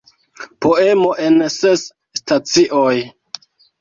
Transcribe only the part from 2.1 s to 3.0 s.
stacioj".